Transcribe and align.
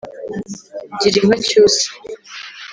Gira 0.99 1.17
inka 1.21 1.37
Cyusa 1.47 1.87